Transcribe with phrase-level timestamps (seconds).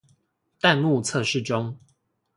[0.03, 0.03] 彈
[0.81, 1.77] 幕測試中